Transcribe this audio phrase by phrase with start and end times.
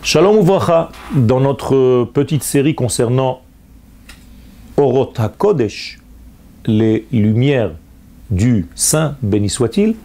[0.00, 3.42] Shalom Uvracha, dans notre petite série concernant
[4.76, 5.98] Orot HaKodesh,
[6.66, 7.72] les lumières
[8.30, 9.96] du Saint, béni soit-il,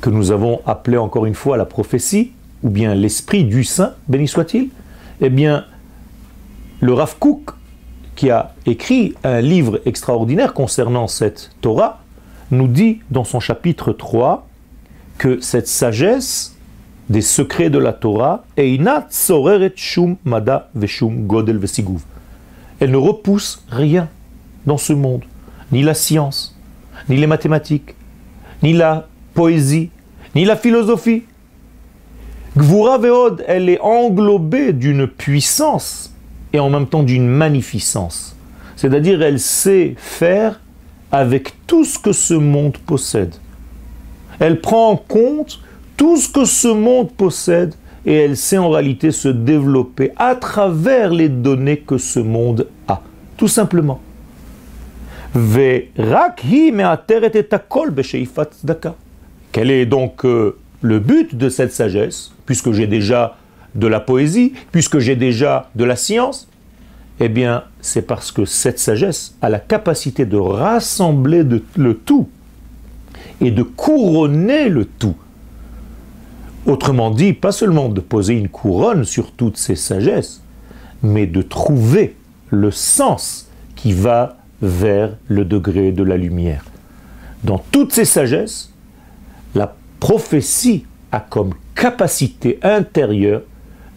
[0.00, 4.28] que nous avons appelé encore une fois la prophétie, ou bien l'esprit du Saint, béni
[4.28, 4.70] soit-il,
[5.20, 5.64] eh bien,
[6.80, 7.50] le Rav Kook,
[8.14, 12.00] qui a écrit un livre extraordinaire concernant cette Torah,
[12.52, 14.46] nous dit dans son chapitre 3
[15.18, 16.51] que cette sagesse
[17.12, 18.80] des secrets de la Torah, elle
[22.90, 24.08] ne repousse rien
[24.66, 25.22] dans ce monde,
[25.70, 26.58] ni la science,
[27.10, 27.94] ni les mathématiques,
[28.62, 29.90] ni la poésie,
[30.34, 31.24] ni la philosophie.
[32.56, 36.14] Gvura Veod, elle est englobée d'une puissance
[36.54, 38.34] et en même temps d'une magnificence.
[38.76, 40.60] C'est-à-dire, elle sait faire
[41.10, 43.34] avec tout ce que ce monde possède.
[44.38, 45.60] Elle prend en compte
[46.02, 51.10] tout ce que ce monde possède et elle sait en réalité se développer à travers
[51.10, 53.00] les données que ce monde a.
[53.36, 54.00] Tout simplement.
[59.52, 63.36] Quel est donc euh, le but de cette sagesse, puisque j'ai déjà
[63.76, 66.48] de la poésie, puisque j'ai déjà de la science?
[67.20, 71.44] Eh bien, c'est parce que cette sagesse a la capacité de rassembler
[71.76, 72.28] le tout
[73.40, 75.14] et de couronner le tout.
[76.66, 80.42] Autrement dit, pas seulement de poser une couronne sur toutes ces sagesses,
[81.02, 82.14] mais de trouver
[82.50, 86.64] le sens qui va vers le degré de la lumière.
[87.42, 88.72] Dans toutes ces sagesses,
[89.56, 93.42] la prophétie a comme capacité intérieure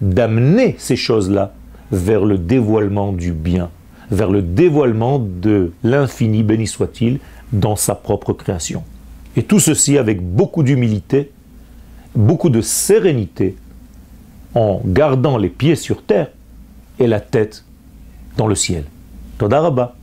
[0.02, 1.54] d'amener ces choses-là
[1.92, 3.70] vers le dévoilement du bien,
[4.10, 7.20] vers le dévoilement de l'infini, béni soit-il,
[7.54, 8.84] dans sa propre création.
[9.36, 11.32] Et tout ceci avec beaucoup d'humilité
[12.16, 13.56] beaucoup de sérénité
[14.54, 16.30] en gardant les pieds sur terre
[17.00, 17.66] et la tête
[18.38, 18.86] dans le ciel.
[19.38, 19.96] Todarabah.